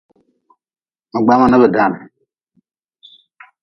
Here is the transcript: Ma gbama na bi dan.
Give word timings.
Ma 1.11 1.19
gbama 1.23 1.45
na 1.47 1.57
bi 1.61 1.67
dan. 1.75 1.93